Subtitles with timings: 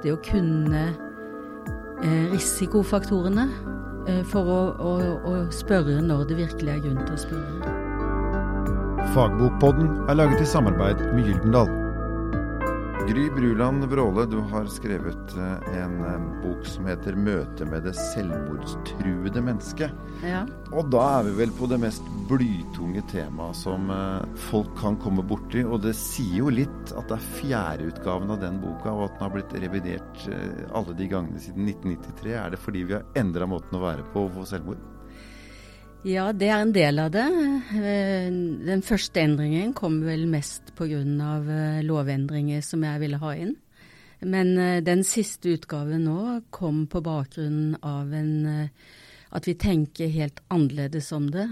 [0.00, 0.82] viktig å kunne
[2.02, 3.48] eh, risikofaktorene
[4.08, 4.92] eh, for å, å,
[5.28, 7.74] å spørre når det virkelig er grunn til å spørre.
[9.14, 11.79] Fagbokpodden er laget i samarbeid med Gyldendal.
[13.08, 17.94] Gry Bruland Vråle, du har skrevet eh, en eh, bok som heter 'Møte med det
[17.96, 19.94] selvmordstruede mennesket'.
[20.26, 20.42] Ja.
[20.72, 25.24] Og da er vi vel på det mest blytunge temaet som eh, folk kan komme
[25.24, 25.64] borti.
[25.64, 29.26] Og det sier jo litt at det er fjerdeutgaven av den boka, og at den
[29.26, 30.24] har blitt revidert
[30.76, 32.36] alle de gangene siden 1993.
[32.36, 34.99] Er det fordi vi har endra måten å være på for selvmord?
[36.00, 37.26] Ja, det er en del av det.
[37.76, 38.28] Eh,
[38.64, 41.02] den første endringen kom vel mest pga.
[41.04, 43.52] Eh, lovendringer som jeg ville ha inn.
[44.24, 48.32] Men eh, den siste utgaven nå kom på bakgrunn av en,
[49.28, 51.44] at vi tenker helt annerledes om det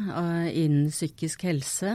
[0.56, 1.92] innen psykisk helse,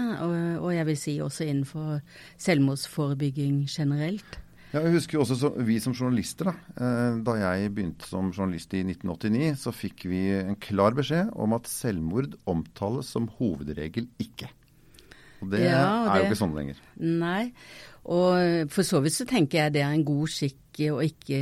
[0.62, 2.06] og jeg vil si også innenfor
[2.38, 4.43] selvmordsforebygging generelt.
[4.74, 6.50] Ja, jeg husker jo også så, vi som journalister.
[6.50, 11.30] Da eh, Da jeg begynte som journalist i 1989, så fikk vi en klar beskjed
[11.38, 14.50] om at selvmord omtales som hovedregel ikke.
[15.44, 16.82] Og det ja, og er det, jo ikke sånn lenger.
[17.04, 17.44] Nei,
[18.10, 21.38] og for så vidt så tenker jeg det er en god skikk å ikke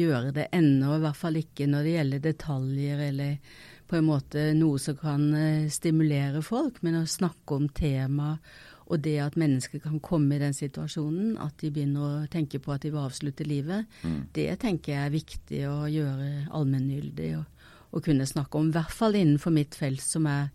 [0.00, 0.96] gjøre det ennå.
[0.96, 3.56] I hvert fall ikke når det gjelder detaljer eller
[3.90, 8.38] på en måte noe som kan eh, stimulere folk, men å snakke om tema
[8.84, 12.74] og det at mennesker kan komme i den situasjonen, at de begynner å tenke på
[12.74, 14.18] at de vil avslutte livet, mm.
[14.36, 18.68] det tenker jeg er viktig å gjøre allmenngyldig og, og, kunne snakke om.
[18.68, 20.50] I hvert fall innenfor mitt felt, som er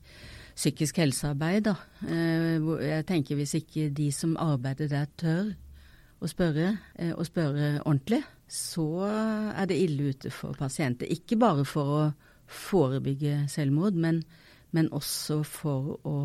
[0.54, 1.72] psykisk helsearbeid.
[1.72, 1.76] Da.
[2.06, 5.54] Eh, jeg tenker hvis ikke de som arbeider der tør
[6.20, 11.10] å spørre, eh, og spørre ordentlig, så er det ille ute for pasienter.
[11.10, 12.04] Ikke bare for å
[12.50, 14.24] forebygge selvmord, men
[14.76, 16.18] men også for å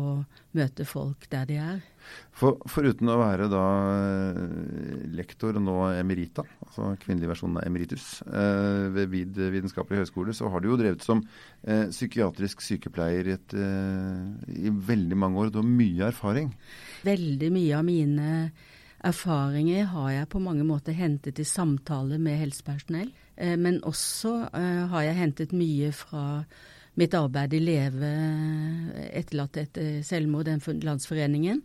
[0.57, 1.79] møte folk der de er.
[2.35, 3.63] For, foruten å være da
[3.95, 4.39] eh,
[5.17, 10.51] lektor og nå emerita, altså kvinnelig versjon av emeritus, eh, ved VID vitenskapelig høgskole, så
[10.53, 11.23] har du jo drevet som
[11.63, 15.51] eh, psykiatrisk sykepleier et, eh, i veldig mange år.
[15.53, 16.53] Du har mye erfaring?
[17.07, 18.31] Veldig mye av mine
[19.05, 23.11] erfaringer har jeg på mange måter hentet i samtale med helsepersonell.
[23.35, 26.25] Eh, men også eh, har jeg hentet mye fra
[26.99, 28.09] mitt arbeid i Leve
[29.11, 31.61] etterlatt etter selvmord, den landsforeningen,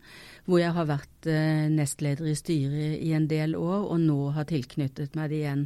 [0.46, 4.48] hvor jeg har vært eh, nestleder i styret i en del år, og nå har
[4.50, 5.64] tilknyttet meg det igjen.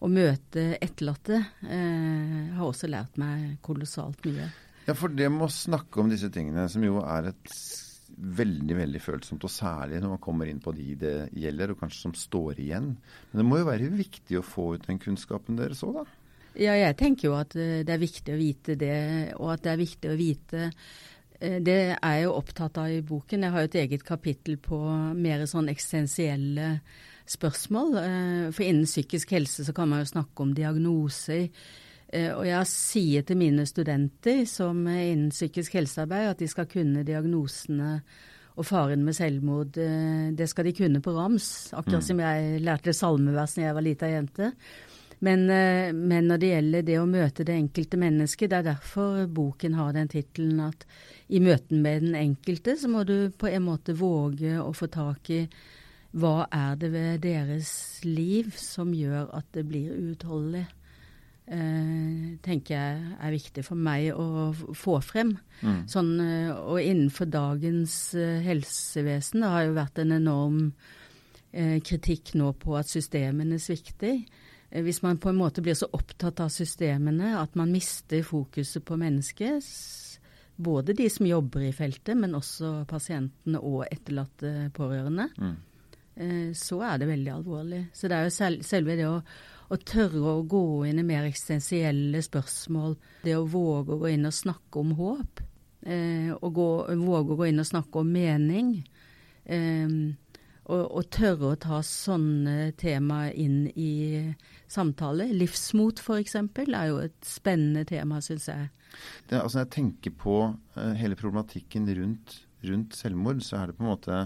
[0.00, 4.48] Å møte etterlatte eh, har også lært meg kolossalt mye.
[4.86, 7.54] Ja, for det med å snakke om disse tingene, som jo er et
[8.20, 12.06] veldig veldig følsomt, og særlig når man kommer inn på de det gjelder, og kanskje
[12.06, 12.94] som står igjen.
[13.30, 16.19] Men det må jo være viktig å få ut den kunnskapen deres òg, da?
[16.58, 18.96] Ja, jeg tenker jo at eh, det er viktig å vite det,
[19.38, 23.04] og at det er viktig å vite eh, det er jeg jo opptatt av i
[23.06, 23.46] boken.
[23.46, 24.80] Jeg har jo et eget kapittel på
[25.14, 26.72] mer sånn eksistensielle
[27.30, 27.94] spørsmål.
[28.02, 31.46] Eh, for innen psykisk helse så kan man jo snakke om diagnoser.
[32.10, 37.04] Og jeg sier til mine studenter som er innen psykisk helsearbeid at de skal kunne
[37.06, 38.00] diagnosene
[38.58, 39.78] og faren med selvmord.
[40.34, 42.06] Det skal de kunne på rams, akkurat mm.
[42.08, 44.50] som jeg lærte salmevers da jeg var lita jente.
[45.20, 49.26] Men, eh, men, når det gjelder det å møte det enkelte mennesket, det er derfor
[49.28, 50.86] boken har den tittelen at
[51.28, 55.30] i møten med den enkelte så må du på en måte våge å få tak
[55.34, 55.44] i
[56.16, 57.70] hva er det ved deres
[58.02, 60.64] liv som gjør at det blir uutholdelig.
[61.50, 65.32] Eh, tenker jeg er viktig for meg å få frem.
[65.60, 65.80] Mm.
[65.90, 70.60] Sånn, eh, og innenfor dagens eh, helsevesen det har jo vært en enorm
[71.52, 74.22] eh, kritikk nå på at systemene svikter.
[74.70, 78.84] Eh, hvis man på en måte blir så opptatt av systemene at man mister fokuset
[78.86, 79.66] på mennesket,
[80.60, 85.58] både de som jobber i feltet, men også pasientene og etterlatte pårørende, mm.
[86.20, 87.78] Eh, så er det veldig alvorlig.
[87.96, 89.20] Så det er jo sel selve det å,
[89.72, 94.28] å, tørre å gå inn i mer eksistensielle spørsmål, det å våge å gå inn
[94.28, 95.40] og snakke om håp,
[95.86, 96.68] eh, og gå,
[97.06, 98.74] våge å gå inn og snakke om mening.
[99.46, 99.96] Eh,
[100.70, 103.92] og, tørre å ta sånne temaer inn i
[104.70, 105.28] samtale.
[105.34, 106.36] Livsmot f.eks.
[106.38, 108.68] er jo et spennende tema, syns jeg.
[109.28, 113.86] Det, altså, jeg tenker på uh, hele problematikken rundt, rundt, selvmord, så er det på
[113.86, 114.22] en måte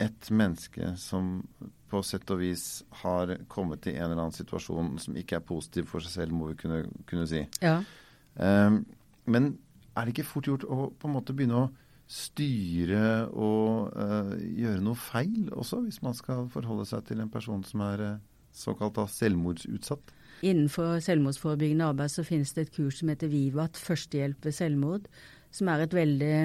[0.00, 1.42] et menneske som
[1.90, 5.90] på sett og vis har kommet i en eller annen situasjon som ikke er positiv
[5.90, 7.42] for seg selv, må vi kunne, kunne si.
[7.60, 7.80] Ja.
[8.38, 8.84] Um,
[9.30, 9.52] men
[9.98, 11.70] er det ikke fort gjort å på en måte begynne å
[12.10, 17.62] styre og uh, gjøre noe feil også, hvis man skal forholde seg til en person
[17.66, 18.16] som er uh,
[18.56, 20.16] såkalt da, selvmordsutsatt?
[20.42, 25.06] Innenfor selvmordsforebyggende arbeid så finnes det et kurs som heter Vivat førstehjelp ved selvmord,
[25.52, 26.36] som er et veldig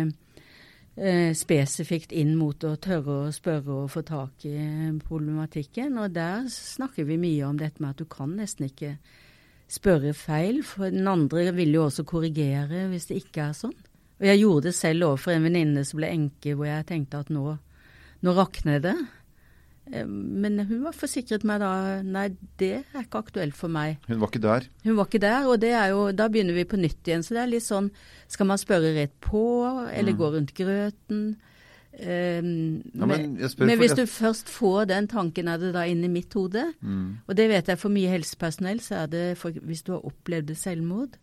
[1.00, 4.57] eh, spesifikt inn mot å tørre å spørre og få tak i
[5.06, 5.95] problematikken.
[6.01, 8.97] Og der snakker vi mye om dette med at du kan nesten ikke
[9.71, 13.77] spørre feil, for den andre vil jo også korrigere hvis det ikke er sånn.
[14.21, 17.31] Og jeg gjorde det selv overfor en venninne som ble enke, hvor jeg tenkte at
[17.33, 17.57] nå,
[18.23, 18.95] nå rakner det.
[19.85, 21.71] Men hun var forsikret meg da
[22.01, 24.00] nei, det er ikke aktuelt for meg.
[24.07, 24.69] Hun var ikke der?
[24.85, 27.25] Hun var ikke der, og jo, da begynner vi på nytt igjen.
[27.25, 27.91] Så det er litt sånn
[28.31, 29.44] skal man spørre rett på,
[29.91, 30.21] eller mm.
[30.21, 31.27] gå rundt grøten?
[31.95, 36.33] Um, ja, men, men, hvis du først får den tanken, er det da inni mitt
[36.35, 36.65] hode?
[36.81, 37.21] Mm.
[37.27, 40.51] Og det vet jeg for mye helsepersonell, så er det for, hvis du har opplevd
[40.59, 41.15] selvmord,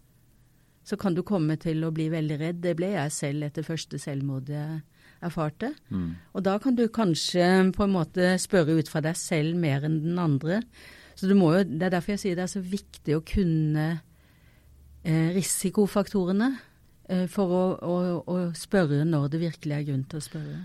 [0.84, 2.62] så kan du komme til å bli veldig redd.
[2.62, 4.80] Det ble jeg selv etter første selvmord jeg
[5.22, 5.72] erfarte.
[5.90, 6.08] Mm.
[6.34, 7.46] Og da kan du kanskje
[7.76, 10.62] på en måte spørre ut fra deg selv mer enn den andre.
[11.14, 13.86] Så du må jo, Det er derfor jeg sier det er så viktig å kunne
[15.04, 16.50] eh, risikofaktorene
[17.08, 17.96] eh, for å, å,
[18.26, 20.60] å, spørre når det virkelig er grunn til å spørre.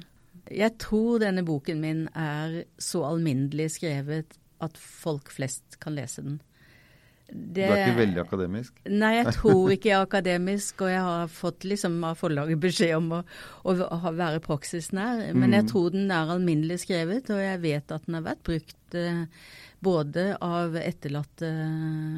[0.48, 6.40] Jeg tror denne boken min er så alminnelig skrevet at folk flest kan lese den.
[7.28, 8.82] Det, du er ikke veldig akademisk?
[8.88, 10.82] Nei, jeg tror ikke jeg er akademisk.
[10.86, 13.22] Og jeg har fått liksom av forlaget beskjed om å,
[13.68, 15.26] å, å være praksisnær.
[15.36, 15.72] Men jeg mm.
[15.74, 19.24] tror den er alminnelig skrevet, og jeg vet at den har vært brukt eh,
[19.84, 21.52] både av etterlatte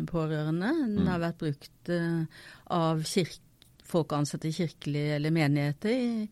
[0.09, 1.09] pårørende, den mm.
[1.11, 2.45] har vært brukt eh,
[2.75, 3.03] av
[3.89, 6.29] folk ansatte i kirkelige eller menigheter.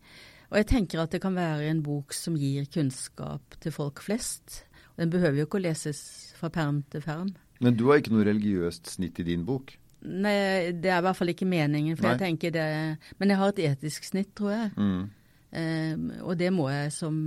[0.47, 4.61] Og jeg tenker at det kan være en bok som gir kunnskap til folk flest.
[4.97, 5.99] Den behøver jo ikke å leses
[6.37, 7.33] fra perm til perm.
[7.63, 9.73] Men du har ikke noe religiøst snitt i din bok?
[10.07, 11.97] Nei, det er i hvert fall ikke meningen.
[11.97, 12.15] for Nei.
[12.15, 12.67] jeg tenker det,
[13.17, 14.71] Men jeg har et etisk snitt, tror jeg.
[14.77, 15.09] Mm.
[15.57, 17.17] Eh, og det må jeg som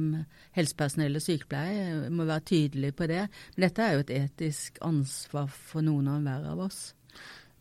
[0.57, 3.27] helsepersonell og sykepleier må være tydelig på det.
[3.57, 6.83] Men dette er jo et etisk ansvar for noen og hver av oss.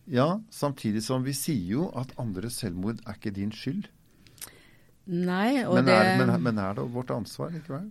[0.09, 3.87] Ja, samtidig som vi sier jo at andres selvmord er ikke din skyld.
[5.09, 7.89] Nei, og men det er, men, men er det vårt ansvar likevel?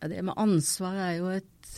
[0.00, 1.72] Ja, det med ansvar er jo et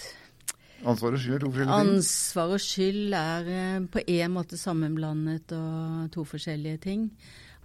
[0.82, 1.96] Ansvar og skyld er to forskjellige ting?
[1.96, 7.08] Ansvar og skyld er eh, på en måte sammenblandet og to forskjellige ting.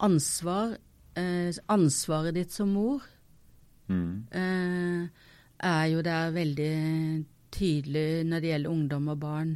[0.06, 0.76] Ansvar,
[1.18, 3.02] eh, ansvaret ditt som mor
[3.90, 4.12] mm.
[4.32, 5.30] eh,
[5.66, 6.74] er jo der veldig
[7.58, 9.56] tydelig når det gjelder ungdom og barn.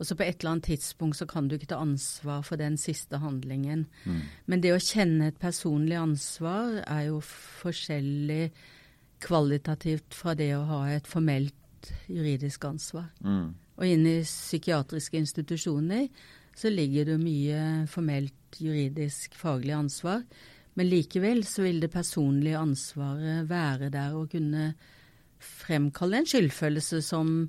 [0.00, 2.78] Og så på et eller annet tidspunkt så kan du ikke ta ansvar for den
[2.80, 3.84] siste handlingen.
[4.04, 4.20] Mm.
[4.46, 8.46] Men det å kjenne et personlig ansvar er jo forskjellig
[9.20, 11.56] kvalitativt fra det å ha et formelt
[12.10, 13.08] juridisk ansvar.
[13.24, 13.54] Mm.
[13.80, 16.08] Og inne i psykiatriske institusjoner
[16.56, 20.24] så ligger det mye formelt juridisk faglig ansvar.
[20.78, 24.72] Men likevel så vil det personlige ansvaret være der og kunne
[25.40, 27.48] fremkalle en skyldfølelse som,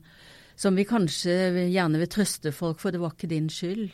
[0.56, 3.92] som vi kanskje gjerne vil trøste folk for det var ikke din skyld.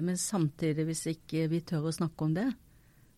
[0.00, 2.50] Men samtidig, hvis ikke vi tør å snakke om det,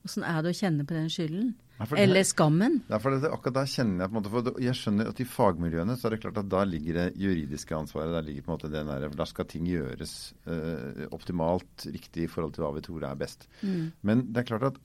[0.06, 1.54] åssen er det å kjenne på den skylden?
[1.78, 2.80] Eller skammen.
[2.90, 5.94] For det, akkurat der kjenner jeg på en måte, for jeg skjønner at i fagmiljøene
[5.98, 8.16] så er det klart at da ligger det juridiske ansvaret.
[8.16, 10.14] Der ligger på en måte den der, der skal ting gjøres
[10.50, 13.46] uh, optimalt riktig i forhold til hva vi tror er best.
[13.62, 13.92] Mm.
[14.02, 14.80] Men det er klart at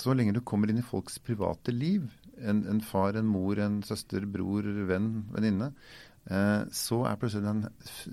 [0.00, 2.08] så lenge du kommer inn i folks private liv,
[2.40, 5.68] en, en far, en mor, en søster, bror, venn, venninne,
[6.26, 7.64] eh, så er plutselig den,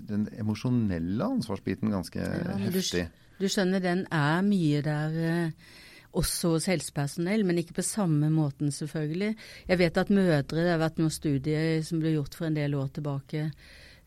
[0.09, 3.07] den emosjonelle ansvarsbiten ganske ja, heftig.
[3.07, 5.71] Du, du, skjønner, den er mye der uh,
[6.17, 9.35] også hos helsepersonell, men ikke på samme måten, selvfølgelig.
[9.69, 12.77] Jeg vet at mødre, det har vært noen studier som ble gjort for en del
[12.79, 13.49] år tilbake,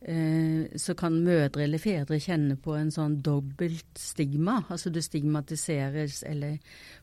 [0.05, 4.57] Eh, så kan mødre eller fedre kjenne på en sånn dobbelt stigma.
[4.67, 6.57] Altså du stigmatiseres eller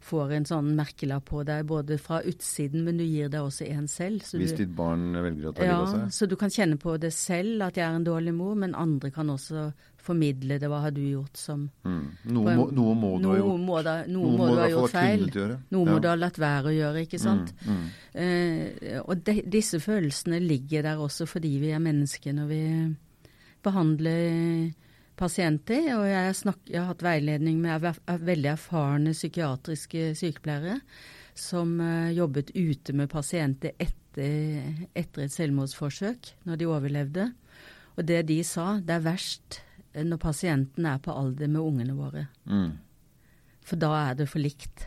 [0.04, 3.88] får en sånn merkelapp på deg både fra utsiden, men du gir deg også en
[3.88, 4.26] selv.
[4.36, 6.02] Hvis du, ditt barn velger å ta livet av seg?
[6.02, 8.76] Ja, Så du kan kjenne på det selv, at jeg er en dårlig mor, men
[8.76, 9.70] andre kan også
[10.04, 10.68] formidle det.
[10.70, 12.02] Hva har du gjort som mm.
[12.34, 13.62] noe, må, noe, må, du ha gjort.
[13.66, 15.26] Må da, noe, noe, må, du ha gjort feil.
[15.74, 17.54] Noe må du ha latt være å gjøre, ikke sant.
[17.64, 17.86] Mm, mm.
[18.24, 22.62] Eh, og de, disse følelsene ligger der også fordi vi er mennesker når vi
[23.64, 24.70] behandler
[25.20, 25.88] pasienter.
[25.98, 30.80] Og jeg, snak, jeg har hatt veiledning med veldig erfarne psykiatriske sykepleiere
[31.40, 37.26] som eh, jobbet ute med pasienter etter, etter et selvmordsforsøk, når de overlevde.
[37.96, 39.60] Og det de sa, det er verst
[39.94, 42.26] når pasienten er på alder med ungene våre.
[42.46, 42.78] Mm.
[43.66, 44.86] For da er det for likt.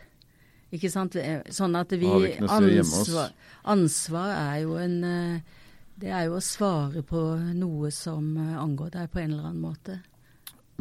[0.73, 1.17] Ikke sant?
[1.53, 2.09] Sånn at vi
[2.49, 3.33] ansvar,
[3.69, 5.59] ansvar er jo en uh,
[5.99, 7.21] det er jo å svare på
[7.55, 9.99] noe som eh, angår deg på en eller annen måte.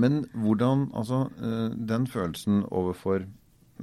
[0.00, 1.26] Men hvordan, altså
[1.76, 3.26] den følelsen overfor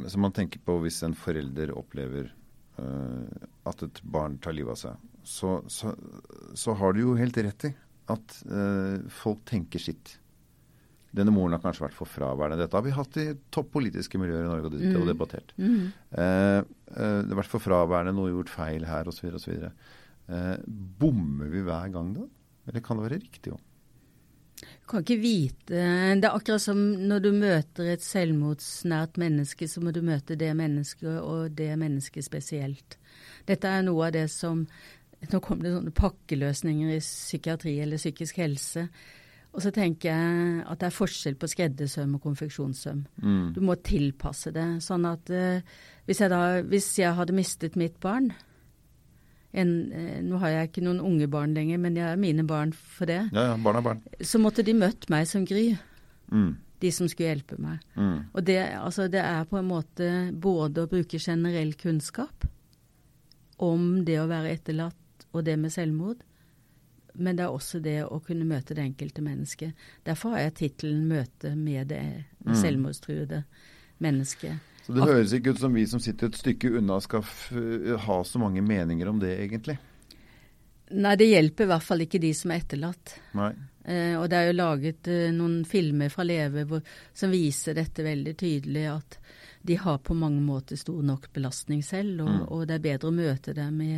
[0.09, 2.31] Som man tenker på hvis en forelder opplever
[2.79, 5.91] at et barn tar livet av seg, så, så,
[6.55, 7.71] så, har du jo helt rett i
[8.13, 8.35] at
[9.11, 10.13] folk tenker sitt.
[11.15, 12.59] Denne moren har kanskje vært for fraværende.
[12.61, 14.99] Dette har vi hatt i toppolitiske miljøer i Norge og, mm.
[14.99, 15.55] og debattert.
[15.57, 15.87] Mm.
[16.11, 19.31] Eh, eh, det har vært for fraværende, noe gjort feil her osv.
[19.39, 19.65] osv.
[20.29, 20.53] Eh,
[21.01, 22.27] bommer vi hver gang da?
[22.69, 23.65] Eller kan det være riktig òg?
[24.89, 25.71] Kan ikke vite.
[25.71, 30.49] Det er akkurat som når du møter et selvmordsnært menneske, så må du møte det
[30.57, 32.97] mennesket og det mennesket spesielt.
[33.47, 34.65] Dette er noe av det som
[35.19, 38.85] Nå kommer det sånne pakkeløsninger i psykiatri eller psykisk helse.
[39.49, 42.99] Og så tenker jeg at det er forskjell på skreddersøm og konfeksjonssøm.
[43.23, 43.47] Mm.
[43.55, 44.67] Du må tilpasse det.
[44.85, 45.63] Sånn at uh,
[46.05, 48.29] hvis, jeg da, hvis jeg hadde mistet mitt barn
[49.49, 52.75] en, uh, Nå har jeg ikke noen unge barn lenger, men jeg har mine barn
[52.77, 53.23] for det.
[53.33, 54.03] Ja, ja, barn er barn.
[54.21, 55.71] Så måtte de møtt meg som Gry.
[56.29, 56.53] Mm.
[56.79, 57.81] De som skulle hjelpe meg.
[57.97, 58.29] Mm.
[58.29, 62.45] Og det, altså, det er på en måte både å bruke generell kunnskap
[63.59, 66.21] om det å være etterlatt og det med selvmord,
[67.13, 69.85] men det er også det å kunne møte det enkelte mennesket.
[70.05, 72.03] Derfor har jeg tittelen 'Møte med det
[72.45, 72.55] mm.
[72.55, 73.43] selvmordstruede
[73.99, 74.65] mennesket'.
[74.85, 77.21] Så det høres ikke ut som vi som sitter et stykke unna skal
[78.05, 79.77] ha så mange meninger om det, egentlig?
[80.89, 83.13] Nei, det hjelper i hvert fall ikke de som er etterlatt.
[83.37, 83.51] Nei.
[83.85, 86.81] Eh, og det er jo laget eh, noen filmer fra Leve hvor,
[87.13, 89.19] som viser dette veldig tydelig, at
[89.61, 92.43] de har på mange måter stor nok belastning selv, og, mm.
[92.49, 93.93] og det er bedre å møte dem i,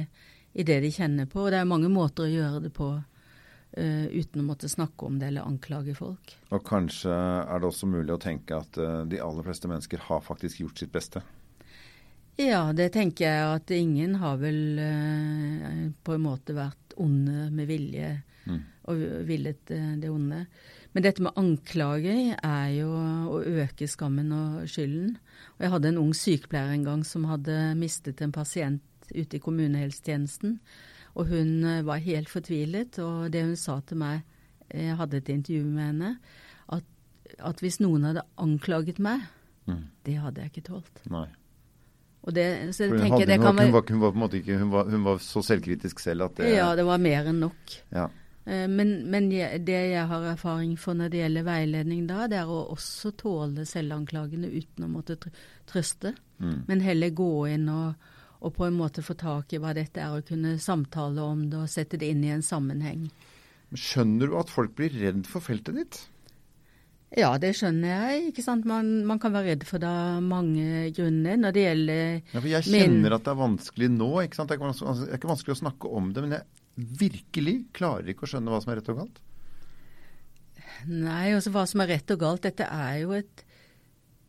[0.53, 1.45] i, det de kjenner på.
[1.45, 5.19] Og det er mange måter å gjøre det på uh, uten å måtte snakke om
[5.19, 6.35] det eller anklage folk.
[6.51, 10.25] Og kanskje er det også mulig å tenke at uh, de aller fleste mennesker har
[10.25, 11.23] faktisk gjort sitt beste?
[12.39, 17.69] Ja, det tenker jeg at ingen har vel uh, på en måte vært onde med
[17.69, 18.13] vilje
[18.45, 18.61] mm.
[18.91, 20.45] og villet det onde.
[20.91, 25.13] Men dette med anklager er jo å øke skammen og skylden.
[25.55, 28.83] Og jeg hadde en ung sykepleier en gang som hadde mistet en pasient
[29.15, 30.57] ute i kommunehelsetjenesten.
[31.19, 32.99] Og hun eh, var helt fortvilet.
[33.03, 34.23] Og det hun sa til meg,
[34.71, 36.15] jeg hadde et intervju med henne,
[36.71, 36.87] at,
[37.39, 39.27] at hvis noen hadde anklaget meg,
[39.67, 39.83] mm.
[40.07, 41.03] det hadde jeg ikke tålt.
[41.11, 41.27] Nei.
[42.21, 42.45] Og det,
[42.77, 46.03] så jeg tenker, det kan være, hun, var, hun, hun var, hun var så selvkritisk
[46.03, 47.77] selv at det Ja, det var mer enn nok.
[47.89, 48.05] Ja.
[48.45, 52.49] Men, men, jeg, det jeg har erfaring for når det gjelder veiledning da, det er
[52.49, 55.17] å også tåle selvanklagene uten å måtte
[55.69, 56.15] trøste.
[56.41, 56.55] Mm.
[56.69, 58.09] Men heller gå inn og,
[58.41, 61.59] og på en måte få tak i hva dette er, og kunne samtale om det
[61.61, 63.05] og sette det inn i en sammenheng.
[63.77, 65.99] Skjønner du at folk blir redd for feltet ditt?
[67.15, 68.29] Ja, det skjønner jeg.
[68.31, 68.63] ikke sant?
[68.67, 71.35] Man, man kan være redd for det av mange grunner.
[71.39, 73.15] Når det gjelder ja, for Jeg kjenner min...
[73.17, 74.09] at det er vanskelig nå.
[74.23, 74.51] ikke sant?
[74.51, 78.13] Det er, ikke, det er ikke vanskelig å snakke om det, men jeg virkelig klarer
[78.13, 79.19] ikke å skjønne hva som er rett og galt.
[80.87, 82.47] Nei, også hva som er rett og galt.
[82.47, 83.43] Dette er jo et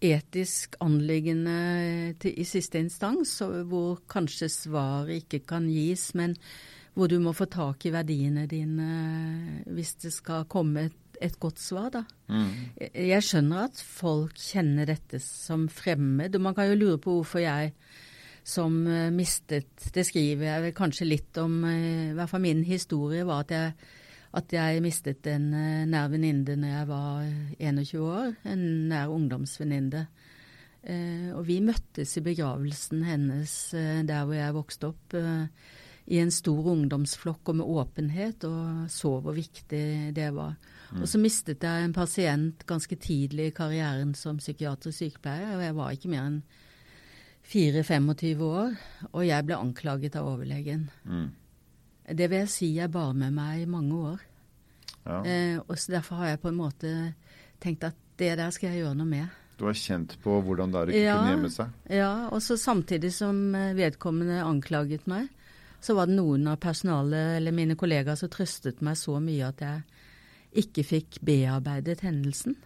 [0.03, 3.39] etisk anliggende til, i siste instans,
[3.71, 6.37] hvor kanskje svaret ikke kan gis, men
[6.95, 8.91] hvor du må få tak i verdiene dine
[9.73, 12.03] hvis det skal komme et, et godt svar, da.
[12.29, 12.51] Mm.
[12.93, 17.45] Jeg skjønner at folk kjenner dette som fremmed, og man kan jo lure på hvorfor
[17.45, 17.73] jeg
[18.43, 22.65] som eh, mistet Det skriver jeg vel kanskje litt om, eh, i hvert fall min
[22.67, 23.91] historie var at jeg
[24.33, 27.27] at jeg mistet en uh, nær venninne når jeg var
[27.59, 28.35] 21 år.
[28.55, 30.07] En nær ungdomsvenninne.
[30.83, 33.55] Uh, og vi møttes i begravelsen hennes
[34.09, 35.21] der hvor jeg vokste opp,
[36.11, 40.57] i en stor ungdomsflokk og med åpenhet, og så hvor viktig det var.
[40.91, 41.03] Mm.
[41.05, 45.77] Og så mistet jeg en pasient ganske tidlig i karrieren som psykiatrisk sykepleier, og jeg
[45.79, 46.43] var ikke mer enn
[47.53, 48.75] 4-25 år,
[49.13, 50.89] og jeg ble anklaget av overlegen.
[51.05, 51.31] Mm.
[52.07, 54.25] Det vil jeg si jeg bar med meg i mange år.
[55.05, 55.21] Ja.
[55.27, 56.91] Eh, og så Derfor har jeg på en måte
[57.63, 59.39] tenkt at det der skal jeg gjøre noe med.
[59.59, 61.79] Du har kjent på hvordan det er å ikke ja, kunne gjemme seg?
[61.95, 65.29] Ja, og så samtidig som eh, vedkommende anklaget meg,
[65.83, 69.63] så var det noen av personalet eller mine kollegaer som trøstet meg så mye at
[69.63, 69.83] jeg
[70.63, 72.57] ikke fikk bearbeidet hendelsen.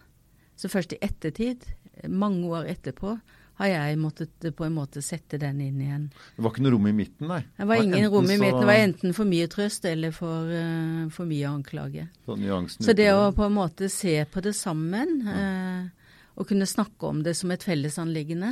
[0.57, 1.65] Så først i ettertid,
[2.09, 3.15] mange år etterpå,
[3.57, 6.03] har jeg måttet på en måte sette den inn igjen.
[6.35, 7.39] Det var ikke noe rom i midten, nei?
[7.57, 8.59] Det var ingen rom i midten.
[8.61, 12.05] Det var enten for mye trøst eller for, uh, for mye anklage.
[12.27, 12.37] Så,
[12.77, 17.23] så, det å på en måte se på det sammen, uh, og kunne snakke om
[17.25, 18.51] det som et fellesanliggende,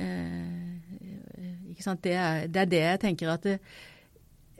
[0.00, 0.72] uh,
[1.74, 2.00] ikke sant?
[2.06, 3.58] Det er, det er, det jeg tenker at det,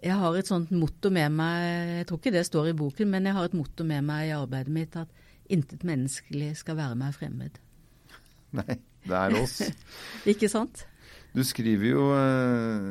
[0.04, 1.62] jeg har et sånt motto med meg,
[2.02, 4.36] jeg tror ikke det står i boken, men jeg har et motto med meg i
[4.36, 7.56] arbeidet mitt at intet menneskelig skal være meg fremmed.
[8.60, 8.76] Nei.
[9.08, 9.58] Det er oss.
[10.32, 10.84] ikke sant?
[11.36, 12.86] Du skriver jo, eh,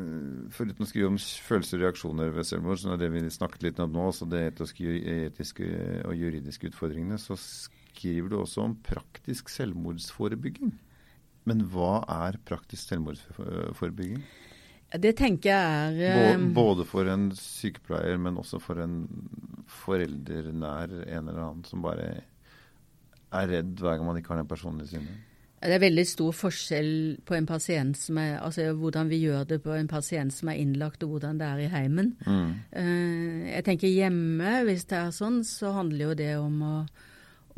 [0.54, 3.80] foruten å skrive om følelser og reaksjoner ved selvmord, som er det vi snakket litt
[3.84, 5.72] om nå, altså det etiske,
[6.06, 10.76] og juridiske utfordringene, så skriver du også om praktisk selvmordsforebygging.
[11.50, 14.22] Men hva er praktisk selvmordsforebygging?
[15.02, 16.52] Det tenker jeg er um...
[16.56, 19.02] Både for en sykepleier, men også for en
[19.68, 22.22] forelder nær en eller annen som bare
[23.36, 25.27] er redd hver gang man ikke har den personen i synet?
[25.58, 26.90] Det er veldig stor forskjell
[27.26, 30.60] på en pasient som er, altså hvordan vi gjør det på en pasient som er
[30.62, 32.12] innlagt, og hvordan det er i heimen.
[32.28, 32.52] Mm.
[32.78, 36.76] Eh, jeg tenker hjemme, hvis det er sånn, så handler jo det om å,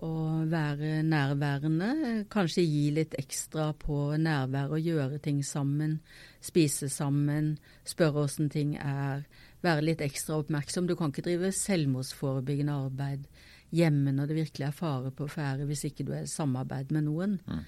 [0.07, 0.11] å
[0.47, 1.89] være nærværende.
[2.31, 5.97] Kanskje gi litt ekstra på nærvær og gjøre ting sammen.
[6.39, 9.25] Spise sammen, spørre åssen ting er.
[9.59, 10.87] Være litt ekstra oppmerksom.
[10.87, 13.27] Du kan ikke drive selvmordsforebyggende arbeid
[13.75, 17.05] hjemme når det virkelig er fare på ferde, hvis ikke du er i samarbeid med
[17.11, 17.37] noen.
[17.43, 17.67] Mm.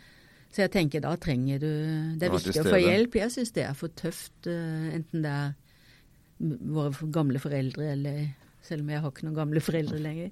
[0.52, 1.70] Så jeg tenker da trenger du
[2.20, 3.16] Det er viktig å få hjelp.
[3.22, 5.54] Jeg syns det er for tøft, eh, enten det er
[6.42, 8.22] våre gamle foreldre eller
[8.62, 10.28] Selv om jeg har ikke noen gamle foreldre lenger.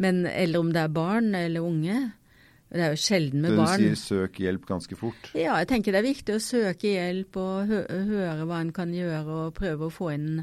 [0.00, 1.98] Men, eller om det er barn eller unge.
[2.72, 3.76] Det er jo sjelden med barn.
[3.76, 5.28] du sier søk hjelp ganske fort?
[5.36, 8.94] Ja, jeg tenker det er viktig å søke hjelp og hø høre hva en kan
[8.96, 10.40] gjøre, og prøve å få inn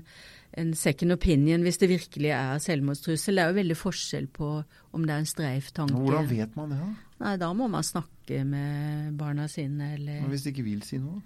[0.53, 3.35] en second opinion hvis det virkelig er selvmordstrussel.
[3.35, 4.49] Det er jo veldig forskjell på
[4.93, 5.97] om det er en streif tanke.
[5.97, 6.91] Hvordan vet man det, da?
[7.25, 8.12] Nei, da må man snakke
[8.47, 11.21] med barna sine, eller Men Hvis de ikke vil si noe?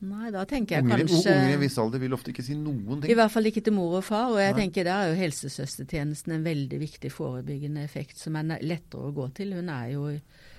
[0.00, 2.54] Nei, da tenker jeg Unger, kanskje unger i en viss alder vil ofte ikke si
[2.56, 3.10] noen ting.
[3.12, 4.30] I hvert fall ikke til mor og far.
[4.32, 4.62] Og jeg Nei.
[4.62, 9.26] tenker der er jo helsesøstertjenesten en veldig viktig forebyggende effekt som er lettere å gå
[9.36, 9.52] til.
[9.58, 10.06] Hun er jo,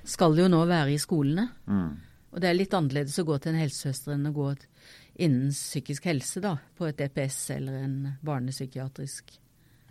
[0.06, 1.48] skal jo nå være i skolene.
[1.66, 1.90] Mm.
[2.32, 4.52] Og det er litt annerledes å gå til en helsesøster enn å gå
[5.26, 6.54] innen psykisk helse, da.
[6.78, 9.34] På et DPS eller en barnepsykiatrisk.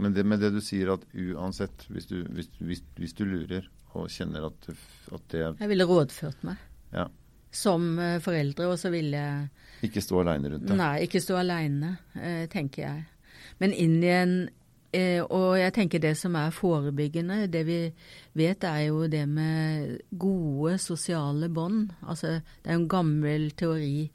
[0.01, 3.67] Men, det, men det du sier at uansett, hvis du, hvis, hvis, hvis du lurer
[3.95, 4.69] og kjenner at,
[5.13, 6.57] at det Jeg ville rådført meg
[6.93, 7.07] Ja.
[7.53, 9.49] som eh, foreldre, og så ville jeg
[9.91, 10.77] Ikke stå aleine rundt det.
[10.77, 13.05] Nei, ikke stå aleine, eh, tenker jeg.
[13.59, 14.35] Men inn i en
[14.93, 17.79] eh, Og jeg tenker det som er forebyggende, det vi
[18.35, 21.91] vet er jo det med gode sosiale bånd.
[22.03, 24.11] Altså, det er jo en gammel teori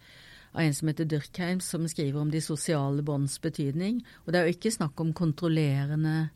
[0.56, 4.02] av en som heter Durkheim, som skriver om de sosiale bånds betydning.
[4.26, 6.30] Og det er jo ikke snakk om kontrollerende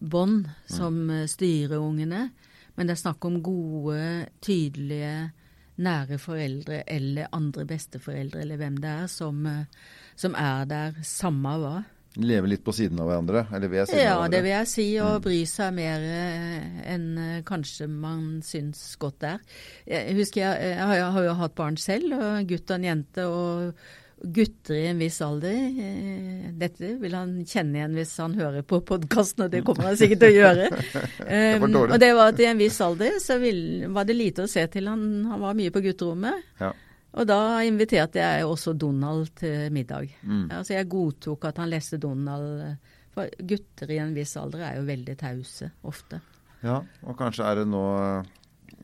[0.00, 1.26] bånd som mm.
[1.28, 2.28] styrer ungene,
[2.76, 5.32] men det er snakk om gode, tydelige,
[5.76, 11.58] nære foreldre eller andre besteforeldre eller hvem det er, som, eh, som er der samme
[11.60, 11.74] hva.
[12.16, 14.86] Leve litt på siden av hverandre, eller ved siden Ja, av det vil jeg si,
[15.04, 17.10] og bry seg mer eh, enn
[17.48, 19.44] kanskje man syns godt er.
[19.84, 24.05] Jeg husker jeg, jeg har jo hatt barn selv, og gutt og en jente, og
[24.22, 25.56] gutter i en viss alder.
[25.82, 29.98] eh, Dette vil han kjenne igjen hvis han hører på podkasten, og det kommer han
[30.00, 30.70] sikkert til å gjøre.
[31.26, 31.92] Um, dårlig.
[31.92, 33.58] og det var at i en viss alder så vil,
[33.92, 34.86] var det lite å se til.
[34.88, 36.44] Han, han var mye på gutterommet.
[36.60, 36.70] Ja.
[37.16, 40.10] Og da inviterte jeg også Donald til middag.
[40.22, 40.46] Mm.
[40.52, 42.76] Altså jeg godtok at han leste Donald.
[43.16, 46.20] For gutter i en viss alder er jo veldig tause ofte.
[46.62, 47.84] ja, og kanskje er det nå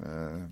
[0.03, 0.43] eh,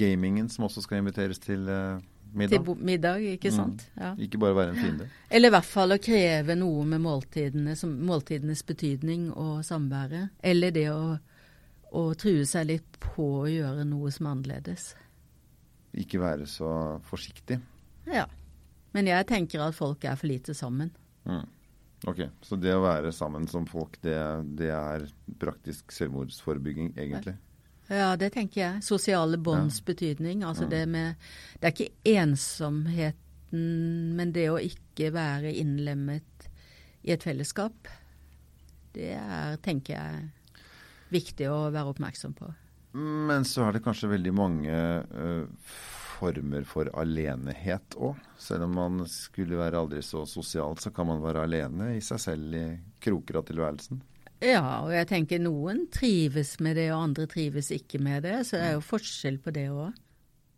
[0.00, 2.00] gamingen som også skal inviteres til eh,
[2.32, 2.64] middag.
[2.64, 3.56] Til middag, ikke Mm.
[3.56, 3.86] sant?
[3.96, 4.14] Ja.
[4.18, 5.08] Ikke bare være en fiende.
[5.30, 10.30] Eller i hvert fall å kreve noe med måltidene, som måltidenes betydning og samværet.
[10.42, 11.18] Eller det å,
[11.92, 14.94] å true seg litt på å gjøre noe som er annerledes.
[15.94, 17.60] Ikke være så forsiktig.
[18.06, 18.26] Ja.
[18.92, 20.90] Men jeg tenker at folk er for lite sammen.
[21.26, 21.46] Mm.
[22.08, 24.16] Ok, Så det å være sammen som folk, det,
[24.56, 25.04] det er
[25.38, 27.34] praktisk selvmordsforebygging, egentlig?
[27.34, 27.49] Ja,
[27.90, 28.82] det tenker jeg.
[28.86, 30.44] Sosiale bånds betydning.
[30.46, 31.14] Altså det med
[31.58, 33.64] Det er ikke ensomheten,
[34.16, 36.50] men det å ikke være innlemmet
[37.02, 37.88] i et fellesskap.
[38.94, 40.28] Det er, tenker jeg,
[41.10, 42.50] viktig å være oppmerksom på.
[42.92, 45.74] Men så er det kanskje veldig mange uh,
[46.20, 48.18] former for alenehet òg.
[48.40, 52.22] Selv om man skulle være aldri så sosial, så kan man være alene i seg
[52.22, 52.64] selv i
[53.02, 54.02] kroker av tilværelsen.
[54.40, 58.38] Ja, og jeg tenker noen trives med det, og andre trives ikke med det.
[58.48, 59.98] Så det er jo forskjell på det òg.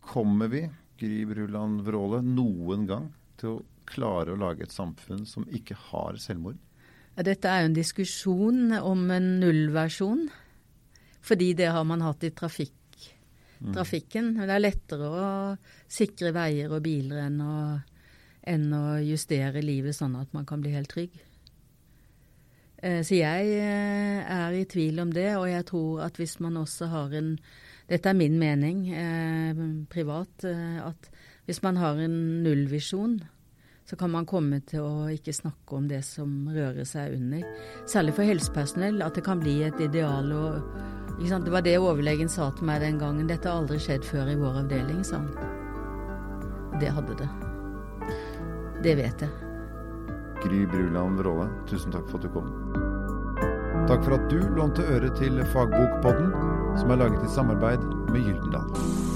[0.07, 0.63] Kommer vi,
[0.99, 6.15] Gry Bruland Vråle, noen gang til å klare å lage et samfunn som ikke har
[6.21, 6.59] selvmord?
[7.17, 10.29] Ja, dette er jo en diskusjon om en nullversjon.
[11.23, 13.05] Fordi det har man hatt i trafikk,
[13.75, 14.33] trafikken.
[14.37, 15.27] Men Det er lettere å
[15.87, 17.57] sikre veier og biler enn å,
[18.47, 21.15] enn å justere livet sånn at man kan bli helt trygg.
[22.83, 26.57] Eh, Så jeg eh, er i tvil om det, og jeg tror at hvis man
[26.57, 27.37] også har en
[27.89, 29.57] Dette er min mening eh,
[29.91, 30.45] privat.
[30.47, 31.09] Eh, at
[31.45, 33.17] hvis man har en nullvisjon,
[33.85, 37.43] så kan man komme til å ikke snakke om det som rører seg under.
[37.85, 40.31] Særlig for helsepersonell, at det kan bli et ideal.
[40.31, 40.63] Og?
[41.19, 43.27] Det var det overlegen sa til meg den gangen.
[43.27, 46.79] Dette har aldri skjedd før i vår avdeling, sa han.
[46.79, 47.31] Det hadde det.
[48.87, 49.52] Det vet jeg.
[50.43, 52.49] Gry Bruland Vråle, tusen takk for at du kom.
[53.87, 56.35] Takk for at du lånte øre til Fagbokpodden,
[56.79, 59.12] som er laget i samarbeid med Gyldendal.